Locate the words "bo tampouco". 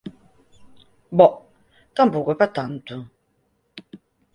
1.17-2.29